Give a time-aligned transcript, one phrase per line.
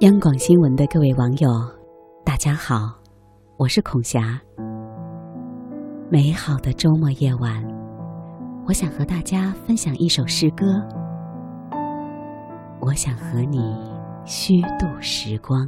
[0.00, 1.48] 央广新闻的各位网友，
[2.22, 2.92] 大家好，
[3.56, 4.38] 我是孔霞。
[6.10, 7.64] 美好的周末夜晚，
[8.66, 10.66] 我想和大家分享一首诗歌。
[12.78, 13.74] 我想和你
[14.26, 15.66] 虚度时光。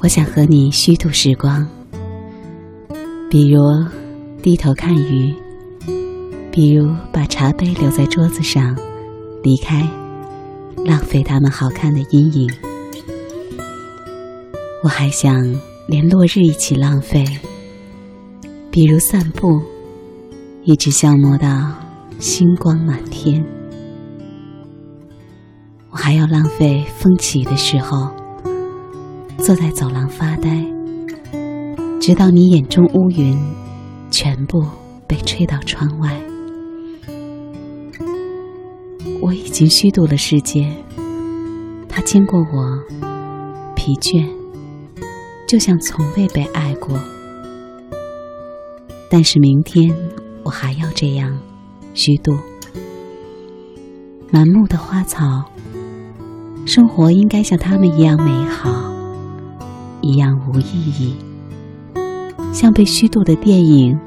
[0.00, 1.68] 我想和你虚度时光，
[3.28, 3.60] 比如
[4.42, 5.36] 低头看鱼。
[6.60, 8.76] 比如把茶杯留在桌子上，
[9.44, 9.88] 离开，
[10.84, 12.50] 浪费他们好看的阴影。
[14.82, 15.40] 我还想
[15.86, 17.24] 连落日一起浪费，
[18.72, 19.62] 比如散步，
[20.64, 21.72] 一直消磨到
[22.18, 23.46] 星光满天。
[25.92, 28.10] 我还要浪费风起的时候，
[29.36, 30.66] 坐在走廊发呆，
[32.00, 33.38] 直到你眼中乌云
[34.10, 34.66] 全部
[35.06, 36.20] 被吹到窗外。
[39.20, 40.70] 我已经虚度了世界，
[41.88, 42.78] 他经过我，
[43.74, 44.26] 疲倦，
[45.46, 46.98] 就像从未被爱过。
[49.10, 49.94] 但是明天
[50.44, 51.36] 我还要这样
[51.94, 52.36] 虚度。
[54.30, 55.44] 满目的花草，
[56.64, 58.92] 生活应该像他们一样美好，
[60.00, 61.16] 一样无意义。
[62.52, 63.98] 像被虚度的电影，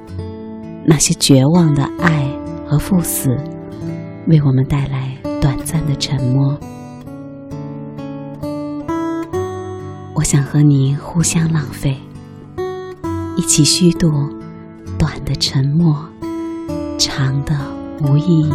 [0.86, 2.28] 那些绝望的爱
[2.68, 3.38] 和赴死，
[4.28, 5.18] 为我们带来。
[5.42, 6.56] 短暂的沉默，
[10.14, 11.98] 我想和你互相浪费，
[13.36, 14.08] 一起虚度
[15.00, 15.98] 短的沉默，
[17.00, 17.58] 长的
[18.04, 18.54] 无意义，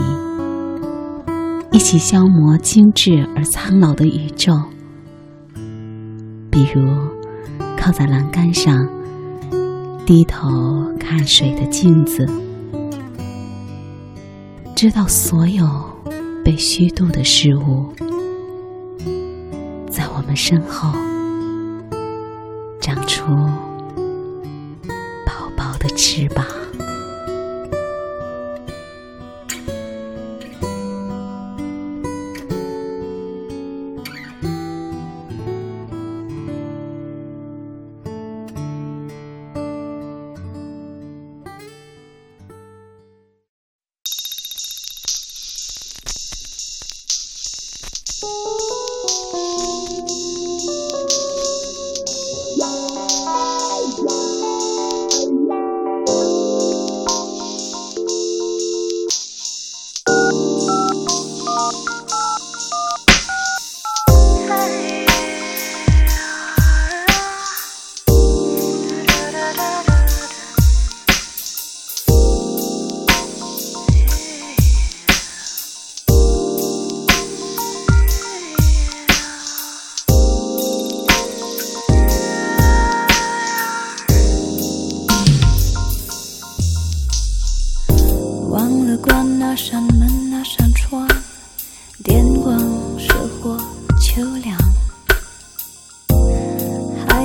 [1.72, 4.53] 一起消磨精致而苍老的宇宙。
[6.48, 6.89] 比如，
[7.77, 8.89] 靠在栏杆上，
[10.06, 10.48] 低头
[11.00, 12.25] 看水的镜子，
[14.77, 15.67] 知道所有。
[16.45, 17.93] 被虚度的事物，
[19.91, 20.93] 在我们身后
[22.81, 23.25] 长出
[25.27, 26.46] 薄薄的翅膀。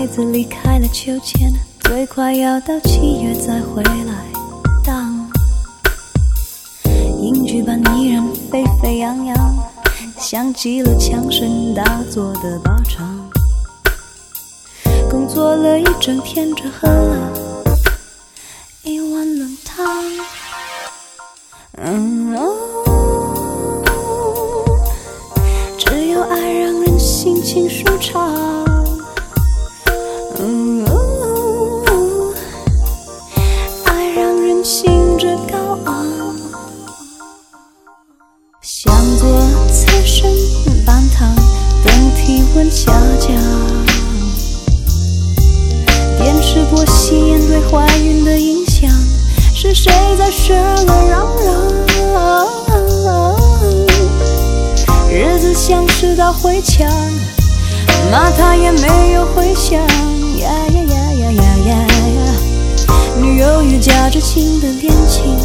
[0.02, 4.26] 孩子离开了秋千，最快要到七月再回来。
[4.84, 5.30] 当
[7.20, 9.38] 影剧般依然沸沸扬扬，
[10.18, 13.16] 像极了枪声大作的靶场。
[15.08, 17.32] 工作了一整天，只喝了
[18.82, 20.04] 一碗冷汤。
[21.78, 22.36] 嗯，
[25.78, 28.71] 只有爱让人心情舒畅。
[42.82, 43.30] 下降。
[46.18, 48.90] 电视播吸烟对怀孕的影响，
[49.54, 50.56] 是谁在热
[50.86, 51.68] 闹嚷嚷？
[55.12, 56.90] 日子像是道灰墙，
[58.12, 59.80] 骂他也没有回响。
[60.40, 61.76] 呀呀呀呀呀呀
[62.18, 62.34] 呀！
[63.22, 65.38] 女友与夹着情的恋情，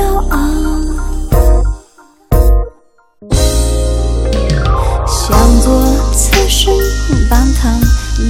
[0.00, 0.38] 骄傲，
[5.06, 5.70] 想做
[6.14, 6.72] 侧身
[7.28, 7.70] 半躺，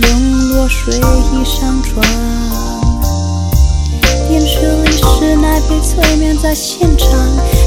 [0.02, 2.04] 冷落睡衣上床。
[4.28, 7.08] 电视里是那片催眠，在现场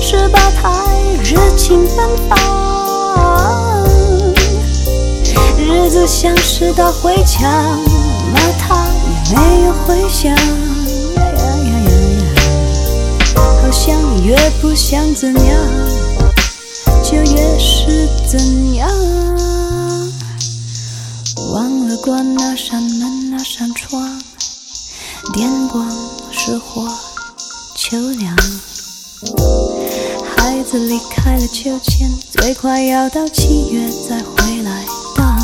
[0.01, 0.85] 十八台
[1.23, 2.37] 热情奔放。
[5.57, 7.49] 日子像是道灰墙，
[8.33, 8.85] 骂他
[9.29, 10.35] 也没有回响。
[14.63, 15.59] 不想怎样，
[17.03, 18.89] 就越是怎样。
[21.51, 24.21] 忘了关那扇门，那扇窗，
[25.33, 25.85] 电光
[26.31, 26.87] 石火，
[27.75, 28.33] 秋凉。
[30.37, 34.85] 孩子离开了秋千，最快要到七月再回来
[35.17, 35.37] 荡。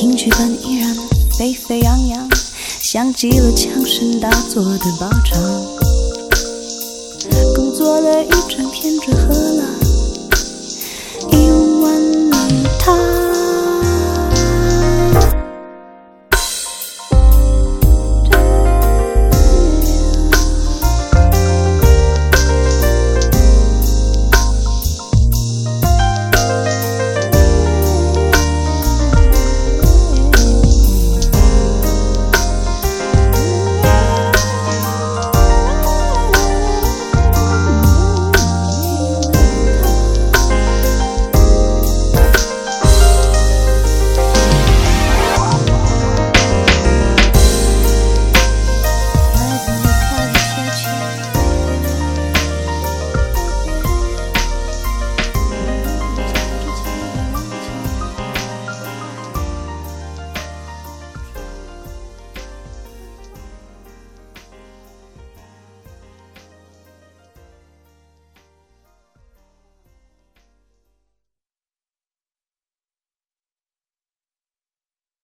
[0.00, 0.96] 影剧本依然
[1.38, 2.26] 沸沸扬扬，
[2.80, 5.85] 像极了枪声大作的靶场。
[8.06, 9.85] 了一整天，只喝了。